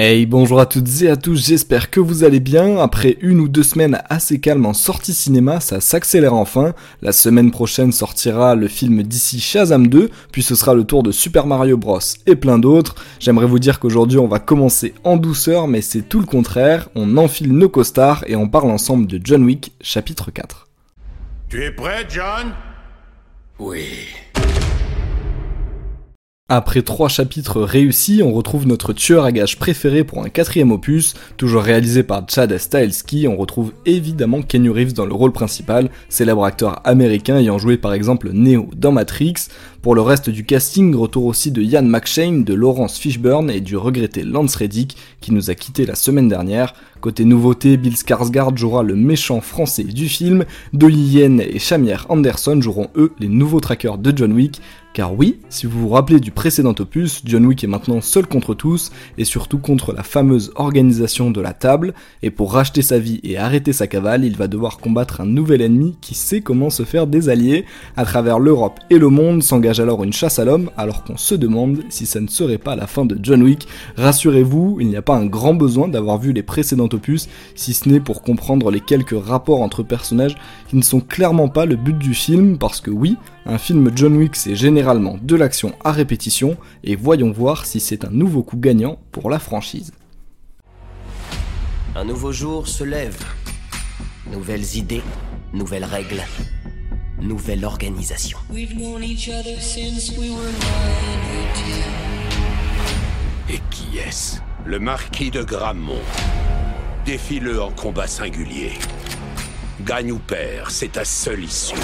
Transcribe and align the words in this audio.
Hey, 0.00 0.26
bonjour 0.26 0.60
à 0.60 0.66
toutes 0.66 1.02
et 1.02 1.10
à 1.10 1.16
tous, 1.16 1.48
j'espère 1.48 1.90
que 1.90 1.98
vous 1.98 2.22
allez 2.22 2.38
bien. 2.38 2.78
Après 2.78 3.16
une 3.20 3.40
ou 3.40 3.48
deux 3.48 3.64
semaines 3.64 4.00
assez 4.08 4.38
calmes 4.38 4.64
en 4.64 4.72
sortie 4.72 5.12
cinéma, 5.12 5.58
ça 5.58 5.80
s'accélère 5.80 6.34
enfin. 6.34 6.72
La 7.02 7.10
semaine 7.10 7.50
prochaine 7.50 7.90
sortira 7.90 8.54
le 8.54 8.68
film 8.68 9.02
d'ici 9.02 9.40
Shazam 9.40 9.88
2, 9.88 10.08
puis 10.30 10.44
ce 10.44 10.54
sera 10.54 10.74
le 10.74 10.84
tour 10.84 11.02
de 11.02 11.10
Super 11.10 11.48
Mario 11.48 11.76
Bros 11.76 11.98
et 12.26 12.36
plein 12.36 12.60
d'autres. 12.60 12.94
J'aimerais 13.18 13.46
vous 13.46 13.58
dire 13.58 13.80
qu'aujourd'hui 13.80 14.18
on 14.18 14.28
va 14.28 14.38
commencer 14.38 14.94
en 15.02 15.16
douceur, 15.16 15.66
mais 15.66 15.80
c'est 15.80 16.02
tout 16.02 16.20
le 16.20 16.26
contraire. 16.26 16.90
On 16.94 17.16
enfile 17.16 17.52
nos 17.52 17.68
costards 17.68 18.22
et 18.28 18.36
on 18.36 18.48
parle 18.48 18.70
ensemble 18.70 19.08
de 19.08 19.20
John 19.20 19.42
Wick, 19.42 19.72
chapitre 19.80 20.30
4. 20.30 20.68
Tu 21.48 21.64
es 21.64 21.72
prêt, 21.72 22.06
John? 22.08 22.52
Oui. 23.58 23.82
Après 26.50 26.80
trois 26.80 27.10
chapitres 27.10 27.60
réussis, 27.60 28.22
on 28.24 28.32
retrouve 28.32 28.66
notre 28.66 28.94
tueur 28.94 29.24
à 29.26 29.32
gages 29.32 29.58
préféré 29.58 30.02
pour 30.02 30.24
un 30.24 30.30
quatrième 30.30 30.72
opus, 30.72 31.12
toujours 31.36 31.60
réalisé 31.60 32.02
par 32.02 32.24
Chad 32.26 32.56
Stahelski, 32.56 33.28
on 33.28 33.36
retrouve 33.36 33.74
évidemment 33.84 34.40
Kenny 34.40 34.70
Reeves 34.70 34.94
dans 34.94 35.04
le 35.04 35.12
rôle 35.12 35.32
principal, 35.32 35.90
célèbre 36.08 36.46
acteur 36.46 36.80
américain 36.84 37.36
ayant 37.36 37.58
joué 37.58 37.76
par 37.76 37.92
exemple 37.92 38.30
Neo 38.32 38.70
dans 38.74 38.92
Matrix. 38.92 39.34
Pour 39.80 39.94
le 39.94 40.00
reste 40.00 40.28
du 40.28 40.44
casting, 40.44 40.92
retour 40.96 41.26
aussi 41.26 41.52
de 41.52 41.62
Ian 41.62 41.84
McShane, 41.84 42.42
de 42.42 42.52
Laurence 42.52 42.98
Fishburne 42.98 43.48
et 43.48 43.60
du 43.60 43.76
regretté 43.76 44.24
Lance 44.24 44.56
Reddick 44.56 44.96
qui 45.20 45.32
nous 45.32 45.50
a 45.50 45.54
quitté 45.54 45.86
la 45.86 45.94
semaine 45.94 46.26
dernière. 46.26 46.74
Côté 47.00 47.24
nouveauté, 47.24 47.76
Bill 47.76 47.94
Skarsgård 47.94 48.56
jouera 48.56 48.82
le 48.82 48.96
méchant 48.96 49.40
français 49.40 49.84
du 49.84 50.08
film, 50.08 50.44
Dolly 50.72 51.00
Yen 51.00 51.40
et 51.40 51.60
Shamier 51.60 51.98
Anderson 52.08 52.60
joueront 52.60 52.88
eux 52.96 53.12
les 53.20 53.28
nouveaux 53.28 53.60
trackers 53.60 53.98
de 53.98 54.12
John 54.16 54.32
Wick, 54.32 54.60
car 54.94 55.14
oui, 55.14 55.38
si 55.48 55.66
vous 55.66 55.78
vous 55.78 55.90
rappelez 55.90 56.18
du 56.18 56.32
précédent 56.32 56.74
opus, 56.76 57.22
John 57.24 57.46
Wick 57.46 57.62
est 57.62 57.68
maintenant 57.68 58.00
seul 58.00 58.26
contre 58.26 58.54
tous, 58.54 58.90
et 59.16 59.24
surtout 59.24 59.58
contre 59.58 59.92
la 59.92 60.02
fameuse 60.02 60.50
organisation 60.56 61.30
de 61.30 61.40
la 61.40 61.52
table, 61.52 61.94
et 62.24 62.32
pour 62.32 62.52
racheter 62.52 62.82
sa 62.82 62.98
vie 62.98 63.20
et 63.22 63.38
arrêter 63.38 63.72
sa 63.72 63.86
cavale, 63.86 64.24
il 64.24 64.36
va 64.36 64.48
devoir 64.48 64.78
combattre 64.78 65.20
un 65.20 65.26
nouvel 65.26 65.60
ennemi 65.60 65.96
qui 66.00 66.16
sait 66.16 66.40
comment 66.40 66.68
se 66.68 66.82
faire 66.82 67.06
des 67.06 67.28
alliés. 67.28 67.64
À 67.96 68.04
travers 68.04 68.40
l'Europe 68.40 68.80
et 68.90 68.98
le 68.98 69.08
monde 69.08 69.44
alors 69.76 70.02
une 70.02 70.12
chasse 70.12 70.38
à 70.38 70.44
l'homme, 70.44 70.70
alors 70.76 71.04
qu'on 71.04 71.16
se 71.16 71.34
demande 71.34 71.82
si 71.90 72.06
ça 72.06 72.20
ne 72.20 72.26
serait 72.26 72.58
pas 72.58 72.74
la 72.74 72.86
fin 72.86 73.04
de 73.04 73.18
John 73.22 73.42
Wick. 73.42 73.68
Rassurez-vous, 73.96 74.78
il 74.80 74.88
n'y 74.88 74.96
a 74.96 75.02
pas 75.02 75.16
un 75.16 75.26
grand 75.26 75.54
besoin 75.54 75.88
d'avoir 75.88 76.18
vu 76.18 76.32
les 76.32 76.42
précédents 76.42 76.88
opus, 76.90 77.28
si 77.54 77.74
ce 77.74 77.88
n'est 77.88 78.00
pour 78.00 78.22
comprendre 78.22 78.70
les 78.70 78.80
quelques 78.80 79.14
rapports 79.22 79.60
entre 79.60 79.82
personnages 79.82 80.36
qui 80.68 80.76
ne 80.76 80.82
sont 80.82 81.00
clairement 81.00 81.48
pas 81.48 81.66
le 81.66 81.76
but 81.76 81.98
du 81.98 82.14
film, 82.14 82.56
parce 82.56 82.80
que 82.80 82.90
oui, 82.90 83.16
un 83.46 83.58
film 83.58 83.90
John 83.94 84.16
Wick 84.16 84.34
c'est 84.34 84.56
généralement 84.56 85.18
de 85.22 85.36
l'action 85.36 85.72
à 85.84 85.92
répétition, 85.92 86.56
et 86.82 86.96
voyons 86.96 87.30
voir 87.30 87.66
si 87.66 87.78
c'est 87.78 88.04
un 88.04 88.10
nouveau 88.10 88.42
coup 88.42 88.56
gagnant 88.56 88.98
pour 89.12 89.28
la 89.28 89.38
franchise. 89.38 89.92
Un 91.94 92.04
nouveau 92.04 92.32
jour 92.32 92.66
se 92.66 92.84
lève. 92.84 93.18
Nouvelles 94.32 94.76
idées, 94.76 95.02
nouvelles 95.52 95.84
règles, 95.84 96.22
nouvelle 97.20 97.64
organisation. 97.64 98.38
We've 98.50 98.74
known 98.74 99.02
each 99.02 99.28
other 99.28 99.60
since 99.60 100.16
we 100.16 100.30
were 100.30 100.52
nine 100.52 101.18
Et 103.50 103.60
qui 103.70 103.98
est-ce? 103.98 104.40
Le 104.64 104.78
marquis 104.78 105.30
de 105.30 105.42
Grammont. 105.42 106.02
Défie-le 107.04 107.62
en 107.62 107.70
combat 107.70 108.06
singulier. 108.06 108.72
Gagne 109.80 110.12
ou 110.12 110.18
perd, 110.18 110.70
c'est 110.70 110.92
ta 110.92 111.04
seule 111.04 111.44
issue. 111.44 111.74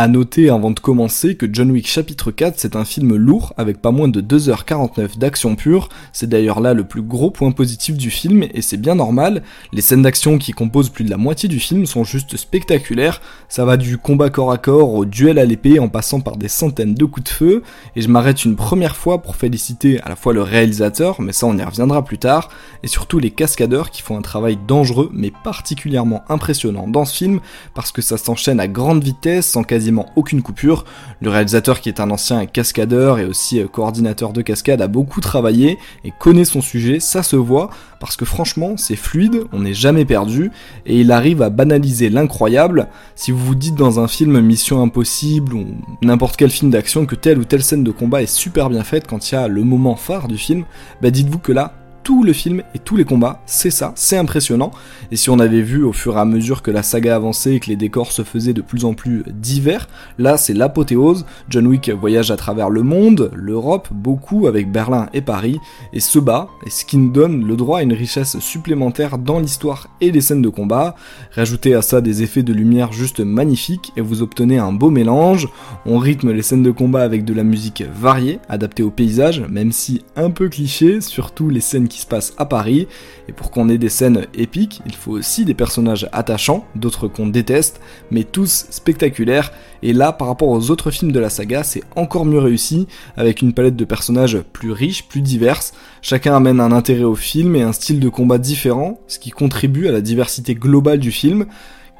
A 0.00 0.06
noter 0.06 0.48
avant 0.48 0.70
de 0.70 0.78
commencer 0.78 1.34
que 1.34 1.52
John 1.52 1.72
Wick 1.72 1.88
chapitre 1.88 2.30
4 2.30 2.54
c'est 2.56 2.76
un 2.76 2.84
film 2.84 3.16
lourd 3.16 3.52
avec 3.56 3.82
pas 3.82 3.90
moins 3.90 4.06
de 4.06 4.20
2h49 4.20 5.18
d'action 5.18 5.56
pure, 5.56 5.88
c'est 6.12 6.28
d'ailleurs 6.28 6.60
là 6.60 6.72
le 6.72 6.84
plus 6.84 7.02
gros 7.02 7.32
point 7.32 7.50
positif 7.50 7.96
du 7.96 8.08
film 8.08 8.44
et 8.54 8.62
c'est 8.62 8.76
bien 8.76 8.94
normal, 8.94 9.42
les 9.72 9.80
scènes 9.80 10.02
d'action 10.02 10.38
qui 10.38 10.52
composent 10.52 10.90
plus 10.90 11.02
de 11.02 11.10
la 11.10 11.16
moitié 11.16 11.48
du 11.48 11.58
film 11.58 11.84
sont 11.84 12.04
juste 12.04 12.36
spectaculaires, 12.36 13.20
ça 13.48 13.64
va 13.64 13.76
du 13.76 13.98
combat 13.98 14.30
corps 14.30 14.52
à 14.52 14.58
corps 14.58 14.94
au 14.94 15.04
duel 15.04 15.36
à 15.36 15.44
l'épée 15.44 15.80
en 15.80 15.88
passant 15.88 16.20
par 16.20 16.36
des 16.36 16.46
centaines 16.46 16.94
de 16.94 17.04
coups 17.04 17.24
de 17.24 17.30
feu, 17.30 17.62
et 17.96 18.00
je 18.00 18.06
m'arrête 18.06 18.44
une 18.44 18.54
première 18.54 18.94
fois 18.94 19.20
pour 19.20 19.34
féliciter 19.34 20.00
à 20.02 20.08
la 20.10 20.14
fois 20.14 20.32
le 20.32 20.42
réalisateur, 20.42 21.20
mais 21.20 21.32
ça 21.32 21.46
on 21.46 21.58
y 21.58 21.64
reviendra 21.64 22.04
plus 22.04 22.18
tard, 22.18 22.50
et 22.84 22.86
surtout 22.86 23.18
les 23.18 23.32
cascadeurs 23.32 23.90
qui 23.90 24.02
font 24.02 24.16
un 24.16 24.22
travail 24.22 24.60
dangereux 24.68 25.10
mais 25.12 25.32
particulièrement 25.42 26.22
impressionnant 26.28 26.86
dans 26.86 27.04
ce 27.04 27.16
film 27.16 27.40
parce 27.74 27.90
que 27.90 28.00
ça 28.00 28.16
s'enchaîne 28.16 28.60
à 28.60 28.68
grande 28.68 29.02
vitesse 29.02 29.48
sans 29.48 29.64
quasi 29.64 29.87
aucune 30.16 30.42
coupure. 30.42 30.84
Le 31.20 31.30
réalisateur 31.30 31.80
qui 31.80 31.88
est 31.88 32.00
un 32.00 32.10
ancien 32.10 32.46
cascadeur 32.46 33.18
et 33.18 33.24
aussi 33.24 33.60
euh, 33.60 33.66
coordinateur 33.66 34.32
de 34.32 34.42
cascade 34.42 34.80
a 34.80 34.88
beaucoup 34.88 35.20
travaillé 35.20 35.78
et 36.04 36.12
connaît 36.18 36.44
son 36.44 36.60
sujet, 36.60 37.00
ça 37.00 37.22
se 37.22 37.36
voit 37.36 37.70
parce 38.00 38.16
que 38.16 38.24
franchement 38.24 38.76
c'est 38.76 38.96
fluide, 38.96 39.44
on 39.52 39.60
n'est 39.60 39.74
jamais 39.74 40.04
perdu 40.04 40.50
et 40.86 41.00
il 41.00 41.12
arrive 41.12 41.42
à 41.42 41.50
banaliser 41.50 42.10
l'incroyable. 42.10 42.88
Si 43.14 43.30
vous 43.30 43.44
vous 43.44 43.54
dites 43.54 43.74
dans 43.74 44.00
un 44.00 44.08
film 44.08 44.40
Mission 44.40 44.82
Impossible 44.82 45.54
ou 45.54 45.66
n'importe 46.02 46.36
quel 46.36 46.50
film 46.50 46.70
d'action 46.70 47.06
que 47.06 47.14
telle 47.14 47.38
ou 47.38 47.44
telle 47.44 47.62
scène 47.62 47.84
de 47.84 47.90
combat 47.90 48.22
est 48.22 48.26
super 48.26 48.70
bien 48.70 48.84
faite 48.84 49.06
quand 49.06 49.30
il 49.30 49.34
y 49.34 49.38
a 49.38 49.48
le 49.48 49.62
moment 49.62 49.96
phare 49.96 50.28
du 50.28 50.38
film, 50.38 50.64
bah 51.02 51.10
dites-vous 51.10 51.38
que 51.38 51.52
là 51.52 51.74
tout 52.08 52.24
le 52.24 52.32
film 52.32 52.62
et 52.74 52.78
tous 52.78 52.96
les 52.96 53.04
combats, 53.04 53.42
c'est 53.44 53.70
ça, 53.70 53.92
c'est 53.94 54.16
impressionnant. 54.16 54.70
Et 55.12 55.16
si 55.16 55.28
on 55.28 55.38
avait 55.38 55.60
vu 55.60 55.84
au 55.84 55.92
fur 55.92 56.16
et 56.16 56.20
à 56.20 56.24
mesure 56.24 56.62
que 56.62 56.70
la 56.70 56.82
saga 56.82 57.14
avançait 57.14 57.56
et 57.56 57.60
que 57.60 57.68
les 57.68 57.76
décors 57.76 58.12
se 58.12 58.22
faisaient 58.22 58.54
de 58.54 58.62
plus 58.62 58.86
en 58.86 58.94
plus 58.94 59.24
divers, 59.28 59.90
là 60.16 60.38
c'est 60.38 60.54
l'apothéose. 60.54 61.26
John 61.50 61.66
Wick 61.66 61.90
voyage 61.90 62.30
à 62.30 62.38
travers 62.38 62.70
le 62.70 62.82
monde, 62.82 63.30
l'Europe, 63.34 63.88
beaucoup 63.90 64.46
avec 64.46 64.72
Berlin 64.72 65.10
et 65.12 65.20
Paris, 65.20 65.58
et 65.92 66.00
se 66.00 66.18
bat, 66.18 66.48
et 66.64 66.70
ce 66.70 66.86
qui 66.86 66.96
nous 66.96 67.10
donne 67.10 67.46
le 67.46 67.56
droit 67.56 67.80
à 67.80 67.82
une 67.82 67.92
richesse 67.92 68.38
supplémentaire 68.38 69.18
dans 69.18 69.38
l'histoire 69.38 69.88
et 70.00 70.10
les 70.10 70.22
scènes 70.22 70.40
de 70.40 70.48
combat. 70.48 70.96
Rajoutez 71.34 71.74
à 71.74 71.82
ça 71.82 72.00
des 72.00 72.22
effets 72.22 72.42
de 72.42 72.54
lumière 72.54 72.90
juste 72.90 73.20
magnifiques 73.20 73.92
et 73.98 74.00
vous 74.00 74.22
obtenez 74.22 74.56
un 74.56 74.72
beau 74.72 74.88
mélange. 74.88 75.46
On 75.84 75.98
rythme 75.98 76.32
les 76.32 76.40
scènes 76.40 76.62
de 76.62 76.70
combat 76.70 77.02
avec 77.02 77.26
de 77.26 77.34
la 77.34 77.44
musique 77.44 77.82
variée, 77.82 78.38
adaptée 78.48 78.82
au 78.82 78.90
paysage, 78.90 79.42
même 79.50 79.72
si 79.72 80.04
un 80.16 80.30
peu 80.30 80.48
cliché, 80.48 81.02
surtout 81.02 81.50
les 81.50 81.60
scènes 81.60 81.86
qui 81.86 81.97
se 81.98 82.06
passe 82.06 82.32
à 82.38 82.44
Paris, 82.44 82.86
et 83.28 83.32
pour 83.32 83.50
qu'on 83.50 83.68
ait 83.68 83.78
des 83.78 83.88
scènes 83.88 84.26
épiques, 84.34 84.80
il 84.86 84.94
faut 84.94 85.12
aussi 85.12 85.44
des 85.44 85.54
personnages 85.54 86.08
attachants, 86.12 86.64
d'autres 86.74 87.08
qu'on 87.08 87.26
déteste, 87.26 87.80
mais 88.10 88.24
tous 88.24 88.66
spectaculaires, 88.70 89.52
et 89.82 89.92
là 89.92 90.12
par 90.12 90.28
rapport 90.28 90.48
aux 90.48 90.70
autres 90.70 90.90
films 90.90 91.12
de 91.12 91.20
la 91.20 91.30
saga, 91.30 91.62
c'est 91.62 91.82
encore 91.96 92.24
mieux 92.24 92.38
réussi, 92.38 92.86
avec 93.16 93.42
une 93.42 93.52
palette 93.52 93.76
de 93.76 93.84
personnages 93.84 94.38
plus 94.52 94.72
riche, 94.72 95.08
plus 95.08 95.22
diverses, 95.22 95.72
chacun 96.02 96.34
amène 96.34 96.60
un 96.60 96.72
intérêt 96.72 97.04
au 97.04 97.14
film 97.14 97.56
et 97.56 97.62
un 97.62 97.72
style 97.72 98.00
de 98.00 98.08
combat 98.08 98.38
différent, 98.38 99.00
ce 99.06 99.18
qui 99.18 99.30
contribue 99.30 99.88
à 99.88 99.92
la 99.92 100.00
diversité 100.00 100.54
globale 100.54 100.98
du 100.98 101.10
film, 101.10 101.46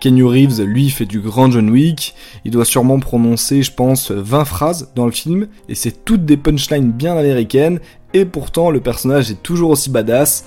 Kenny 0.01 0.23
Reeves, 0.23 0.63
lui, 0.63 0.91
fait 0.91 1.07
du 1.07 1.19
grand 1.19 1.51
John 1.51 1.71
Wick. 1.71 2.15
Il 2.45 2.53
doit 2.53 2.65
sûrement 2.65 3.01
prononcer, 3.01 3.63
je 3.65 3.73
pense, 3.73 4.13
20 4.13 4.45
phrases 4.45 4.93
dans 4.95 5.07
le 5.07 5.13
film, 5.13 5.49
et 5.69 5.75
c'est 5.75 6.05
toutes 6.05 6.25
des 6.25 6.37
punchlines 6.37 6.93
bien 6.93 7.17
américaines, 7.17 7.81
et 8.15 8.25
pourtant 8.25 8.71
le 8.71 8.81
personnage 8.81 9.31
est 9.31 9.43
toujours 9.43 9.71
aussi 9.71 9.91
badass, 9.91 10.45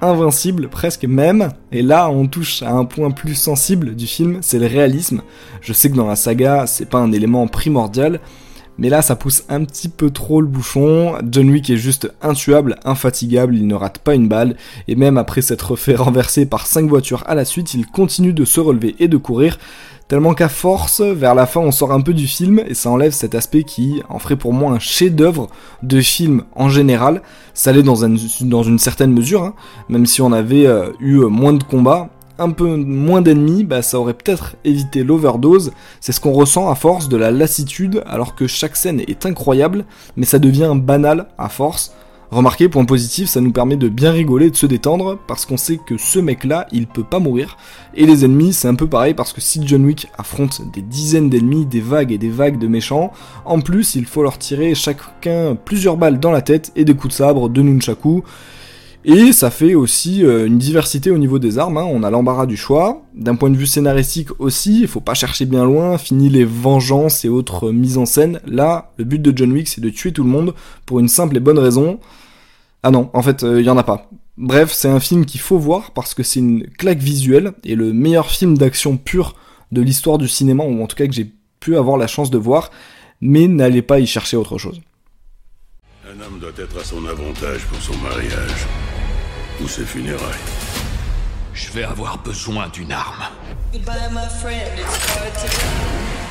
invincible 0.00 0.68
presque 0.68 1.04
même, 1.04 1.50
et 1.72 1.82
là 1.82 2.10
on 2.10 2.26
touche 2.26 2.62
à 2.62 2.72
un 2.72 2.84
point 2.84 3.10
plus 3.10 3.34
sensible 3.34 3.94
du 3.94 4.06
film, 4.06 4.38
c'est 4.42 4.58
le 4.58 4.66
réalisme. 4.66 5.22
Je 5.60 5.72
sais 5.72 5.90
que 5.90 5.96
dans 5.96 6.08
la 6.08 6.16
saga, 6.16 6.66
c'est 6.66 6.88
pas 6.88 6.98
un 6.98 7.12
élément 7.12 7.46
primordial, 7.46 8.20
mais 8.78 8.88
là, 8.88 9.02
ça 9.02 9.16
pousse 9.16 9.44
un 9.48 9.64
petit 9.64 9.88
peu 9.88 10.10
trop 10.10 10.40
le 10.40 10.46
bouchon. 10.46 11.14
John 11.30 11.50
Wick 11.50 11.70
est 11.70 11.76
juste 11.76 12.12
intuable, 12.22 12.76
infatigable, 12.84 13.54
il 13.54 13.66
ne 13.66 13.74
rate 13.74 13.98
pas 13.98 14.14
une 14.14 14.28
balle. 14.28 14.56
Et 14.88 14.96
même 14.96 15.18
après 15.18 15.42
s'être 15.42 15.76
fait 15.76 15.94
renverser 15.96 16.46
par 16.46 16.66
5 16.66 16.88
voitures 16.88 17.22
à 17.26 17.34
la 17.34 17.44
suite, 17.44 17.74
il 17.74 17.86
continue 17.86 18.32
de 18.32 18.44
se 18.44 18.60
relever 18.60 18.96
et 18.98 19.08
de 19.08 19.16
courir. 19.16 19.58
Tellement 20.08 20.34
qu'à 20.34 20.50
force, 20.50 21.00
vers 21.00 21.34
la 21.34 21.46
fin, 21.46 21.60
on 21.60 21.70
sort 21.70 21.92
un 21.92 22.02
peu 22.02 22.12
du 22.12 22.26
film 22.26 22.60
et 22.66 22.74
ça 22.74 22.90
enlève 22.90 23.12
cet 23.12 23.34
aspect 23.34 23.62
qui 23.62 24.02
en 24.10 24.18
ferait 24.18 24.36
pour 24.36 24.52
moi 24.52 24.70
un 24.72 24.78
chef-d'œuvre 24.78 25.48
de 25.82 26.00
film 26.02 26.42
en 26.54 26.68
général. 26.68 27.22
Ça 27.54 27.72
l'est 27.72 27.82
dans, 27.82 27.94
une 27.94 28.78
certaine 28.78 29.12
mesure, 29.12 29.44
hein. 29.44 29.54
même 29.88 30.04
si 30.04 30.20
on 30.20 30.32
avait 30.32 30.66
euh, 30.66 30.90
eu 31.00 31.20
moins 31.20 31.54
de 31.54 31.62
combats 31.62 32.10
un 32.38 32.50
peu 32.50 32.76
moins 32.76 33.22
d'ennemis, 33.22 33.64
bah 33.64 33.82
ça 33.82 33.98
aurait 33.98 34.14
peut-être 34.14 34.56
évité 34.64 35.04
l'overdose. 35.04 35.72
C'est 36.00 36.12
ce 36.12 36.20
qu'on 36.20 36.32
ressent 36.32 36.70
à 36.70 36.74
force 36.74 37.08
de 37.08 37.16
la 37.16 37.30
lassitude, 37.30 38.02
alors 38.06 38.34
que 38.34 38.46
chaque 38.46 38.76
scène 38.76 39.00
est 39.00 39.26
incroyable, 39.26 39.84
mais 40.16 40.26
ça 40.26 40.38
devient 40.38 40.72
banal 40.76 41.28
à 41.38 41.48
force. 41.48 41.94
Remarquez, 42.30 42.68
point 42.68 42.84
positif, 42.84 43.28
ça 43.28 43.40
nous 43.40 43.52
permet 43.52 43.76
de 43.76 43.88
bien 43.88 44.10
rigoler, 44.10 44.50
de 44.50 44.56
se 44.56 44.66
détendre, 44.66 45.18
parce 45.28 45.46
qu'on 45.46 45.56
sait 45.56 45.78
que 45.78 45.96
ce 45.98 46.18
mec-là, 46.18 46.66
il 46.72 46.88
peut 46.88 47.04
pas 47.04 47.20
mourir. 47.20 47.56
Et 47.94 48.06
les 48.06 48.24
ennemis, 48.24 48.52
c'est 48.52 48.66
un 48.66 48.74
peu 48.74 48.88
pareil, 48.88 49.14
parce 49.14 49.32
que 49.32 49.40
si 49.40 49.64
John 49.64 49.84
Wick 49.84 50.08
affronte 50.18 50.60
des 50.72 50.82
dizaines 50.82 51.30
d'ennemis, 51.30 51.64
des 51.64 51.80
vagues 51.80 52.10
et 52.10 52.18
des 52.18 52.30
vagues 52.30 52.58
de 52.58 52.66
méchants, 52.66 53.12
en 53.44 53.60
plus, 53.60 53.94
il 53.94 54.06
faut 54.06 54.24
leur 54.24 54.38
tirer 54.38 54.74
chacun 54.74 55.54
plusieurs 55.54 55.96
balles 55.96 56.18
dans 56.18 56.32
la 56.32 56.42
tête 56.42 56.72
et 56.74 56.84
des 56.84 56.94
coups 56.94 57.14
de 57.14 57.18
sabre, 57.18 57.48
de 57.48 57.62
nunchaku. 57.62 58.24
Et 59.06 59.32
ça 59.32 59.50
fait 59.50 59.74
aussi 59.74 60.24
euh, 60.24 60.46
une 60.46 60.56
diversité 60.56 61.10
au 61.10 61.18
niveau 61.18 61.38
des 61.38 61.58
armes, 61.58 61.76
hein. 61.76 61.84
on 61.86 62.02
a 62.02 62.10
l'embarras 62.10 62.46
du 62.46 62.56
choix. 62.56 63.02
D'un 63.14 63.34
point 63.34 63.50
de 63.50 63.56
vue 63.56 63.66
scénaristique 63.66 64.28
aussi, 64.38 64.80
il 64.80 64.88
faut 64.88 65.00
pas 65.00 65.12
chercher 65.12 65.44
bien 65.44 65.64
loin, 65.64 65.98
fini 65.98 66.30
les 66.30 66.44
vengeances 66.46 67.22
et 67.26 67.28
autres 67.28 67.70
mises 67.70 67.98
en 67.98 68.06
scène. 68.06 68.40
Là, 68.46 68.92
le 68.96 69.04
but 69.04 69.20
de 69.20 69.36
John 69.36 69.52
Wick, 69.52 69.68
c'est 69.68 69.82
de 69.82 69.90
tuer 69.90 70.12
tout 70.12 70.24
le 70.24 70.30
monde 70.30 70.54
pour 70.86 71.00
une 71.00 71.08
simple 71.08 71.36
et 71.36 71.40
bonne 71.40 71.58
raison. 71.58 72.00
Ah 72.82 72.90
non, 72.90 73.10
en 73.12 73.22
fait, 73.22 73.42
il 73.42 73.60
y 73.62 73.68
en 73.68 73.76
a 73.76 73.82
pas. 73.82 74.08
Bref, 74.38 74.72
c'est 74.72 74.88
un 74.88 75.00
film 75.00 75.26
qu'il 75.26 75.40
faut 75.40 75.58
voir 75.58 75.90
parce 75.90 76.14
que 76.14 76.22
c'est 76.22 76.40
une 76.40 76.66
claque 76.66 76.98
visuelle 76.98 77.52
et 77.62 77.74
le 77.74 77.92
meilleur 77.92 78.30
film 78.30 78.56
d'action 78.56 78.96
pur 78.96 79.36
de 79.70 79.82
l'histoire 79.82 80.16
du 80.16 80.28
cinéma, 80.28 80.64
ou 80.64 80.82
en 80.82 80.86
tout 80.86 80.96
cas 80.96 81.06
que 81.06 81.12
j'ai 81.12 81.30
pu 81.60 81.76
avoir 81.76 81.98
la 81.98 82.06
chance 82.06 82.30
de 82.30 82.38
voir, 82.38 82.70
mais 83.20 83.48
n'allez 83.48 83.82
pas 83.82 84.00
y 84.00 84.06
chercher 84.06 84.38
autre 84.38 84.56
chose. 84.56 84.80
Un 86.06 86.20
homme 86.24 86.38
doit 86.40 86.50
être 86.56 86.78
à 86.78 86.84
son 86.84 87.04
avantage 87.06 87.64
pour 87.66 87.80
son 87.80 87.96
mariage 87.98 88.66
ou 89.62 89.68
ses 89.68 89.84
funérailles. 89.84 90.18
Je 91.52 91.70
vais 91.70 91.84
avoir 91.84 92.18
besoin 92.18 92.68
d'une 92.68 92.92
arme. 92.92 93.24
Goodbye, 93.72 94.08
my 94.10 94.28
friend. 94.40 94.78
It's 94.78 95.06
hard 95.06 95.34
to 95.34 96.23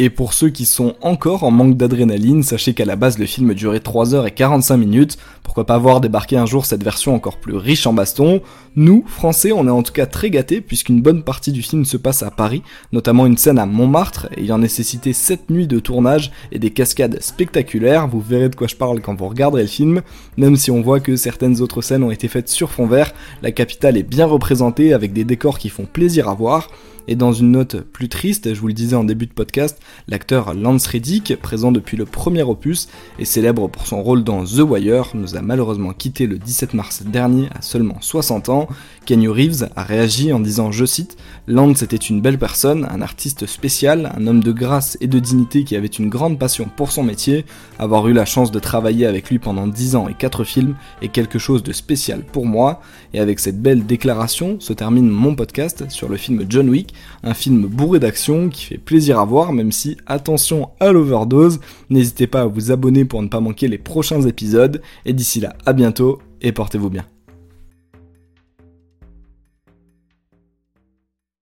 Et 0.00 0.10
pour 0.10 0.32
ceux 0.32 0.50
qui 0.50 0.64
sont 0.64 0.94
encore 1.00 1.42
en 1.42 1.50
manque 1.50 1.76
d'adrénaline, 1.76 2.44
sachez 2.44 2.72
qu'à 2.72 2.84
la 2.84 2.94
base 2.94 3.18
le 3.18 3.26
film 3.26 3.52
durait 3.52 3.80
3h45 3.80 4.76
minutes, 4.76 5.18
pourquoi 5.42 5.66
pas 5.66 5.76
voir 5.76 6.00
débarquer 6.00 6.36
un 6.36 6.46
jour 6.46 6.66
cette 6.66 6.84
version 6.84 7.16
encore 7.16 7.38
plus 7.38 7.56
riche 7.56 7.84
en 7.84 7.92
baston? 7.92 8.40
Nous, 8.76 9.02
français, 9.08 9.50
on 9.50 9.66
est 9.66 9.70
en 9.70 9.82
tout 9.82 9.92
cas 9.92 10.06
très 10.06 10.30
gâtés 10.30 10.60
puisqu'une 10.60 11.02
bonne 11.02 11.24
partie 11.24 11.50
du 11.50 11.62
film 11.62 11.84
se 11.84 11.96
passe 11.96 12.22
à 12.22 12.30
Paris, 12.30 12.62
notamment 12.92 13.26
une 13.26 13.36
scène 13.36 13.58
à 13.58 13.66
Montmartre 13.66 14.28
ayant 14.36 14.58
nécessité 14.58 15.12
7 15.12 15.50
nuits 15.50 15.66
de 15.66 15.80
tournage 15.80 16.30
et 16.52 16.60
des 16.60 16.70
cascades 16.70 17.20
spectaculaires, 17.20 18.06
vous 18.06 18.20
verrez 18.20 18.50
de 18.50 18.54
quoi 18.54 18.68
je 18.68 18.76
parle 18.76 19.00
quand 19.00 19.16
vous 19.16 19.26
regarderez 19.26 19.62
le 19.62 19.68
film, 19.68 20.02
même 20.36 20.54
si 20.54 20.70
on 20.70 20.80
voit 20.80 21.00
que 21.00 21.16
certaines 21.16 21.60
autres 21.60 21.82
scènes 21.82 22.04
ont 22.04 22.12
été 22.12 22.28
faites 22.28 22.48
sur 22.48 22.70
fond 22.70 22.86
vert, 22.86 23.12
la 23.42 23.50
capitale 23.50 23.96
est 23.96 24.04
bien 24.04 24.26
représentée 24.26 24.92
avec 24.92 25.12
des 25.12 25.24
décors 25.24 25.58
qui 25.58 25.70
font 25.70 25.86
plaisir 25.92 26.28
à 26.28 26.34
voir, 26.34 26.68
et 27.08 27.16
dans 27.16 27.32
une 27.32 27.50
note 27.52 27.80
plus 27.80 28.08
triste, 28.10 28.54
je 28.54 28.60
vous 28.60 28.68
le 28.68 28.74
disais 28.74 28.94
en 28.94 29.02
début 29.02 29.26
de 29.26 29.32
podcast, 29.32 29.80
l'acteur 30.08 30.54
Lance 30.54 30.86
Reddick, 30.86 31.34
présent 31.40 31.72
depuis 31.72 31.96
le 31.96 32.04
premier 32.04 32.42
opus 32.42 32.88
et 33.18 33.24
célèbre 33.24 33.66
pour 33.68 33.86
son 33.86 34.02
rôle 34.02 34.22
dans 34.22 34.44
The 34.44 34.60
Wire, 34.60 35.12
nous 35.14 35.34
a 35.34 35.40
malheureusement 35.40 35.94
quitté 35.94 36.26
le 36.26 36.38
17 36.38 36.74
mars 36.74 37.02
dernier 37.04 37.48
à 37.58 37.62
seulement 37.62 37.96
60 38.00 38.50
ans. 38.50 38.68
Kenny 39.06 39.26
Reeves 39.26 39.70
a 39.74 39.82
réagi 39.82 40.34
en 40.34 40.40
disant, 40.40 40.70
je 40.70 40.84
cite, 40.84 41.16
Lance 41.46 41.82
était 41.82 41.96
une 41.96 42.20
belle 42.20 42.38
personne, 42.38 42.86
un 42.90 43.00
artiste 43.00 43.46
spécial, 43.46 44.12
un 44.14 44.26
homme 44.26 44.42
de 44.42 44.52
grâce 44.52 44.98
et 45.00 45.06
de 45.06 45.18
dignité 45.18 45.64
qui 45.64 45.76
avait 45.76 45.86
une 45.86 46.10
grande 46.10 46.38
passion 46.38 46.68
pour 46.76 46.92
son 46.92 47.02
métier. 47.02 47.46
Avoir 47.78 48.06
eu 48.08 48.12
la 48.12 48.26
chance 48.26 48.50
de 48.50 48.58
travailler 48.58 49.06
avec 49.06 49.30
lui 49.30 49.38
pendant 49.38 49.66
10 49.66 49.96
ans 49.96 50.08
et 50.08 50.14
4 50.14 50.44
films 50.44 50.74
est 51.00 51.08
quelque 51.08 51.38
chose 51.38 51.62
de 51.62 51.72
spécial 51.72 52.22
pour 52.22 52.44
moi. 52.44 52.82
Et 53.14 53.20
avec 53.20 53.40
cette 53.40 53.62
belle 53.62 53.86
déclaration 53.86 54.60
se 54.60 54.74
termine 54.74 55.08
mon 55.08 55.34
podcast 55.34 55.86
sur 55.88 56.10
le 56.10 56.18
film 56.18 56.44
John 56.46 56.68
Wick, 56.68 56.92
un 57.22 57.34
film 57.34 57.66
bourré 57.66 57.98
d'action 57.98 58.48
qui 58.48 58.64
fait 58.64 58.78
plaisir 58.78 59.18
à 59.18 59.24
voir, 59.24 59.52
même 59.52 59.72
si, 59.72 59.96
attention 60.06 60.70
à 60.80 60.92
l'overdose, 60.92 61.60
n'hésitez 61.90 62.26
pas 62.26 62.42
à 62.42 62.46
vous 62.46 62.70
abonner 62.70 63.04
pour 63.04 63.22
ne 63.22 63.28
pas 63.28 63.40
manquer 63.40 63.68
les 63.68 63.78
prochains 63.78 64.22
épisodes, 64.22 64.82
et 65.04 65.12
d'ici 65.12 65.40
là, 65.40 65.56
à 65.66 65.72
bientôt, 65.72 66.20
et 66.40 66.52
portez-vous 66.52 66.90
bien. 66.90 67.04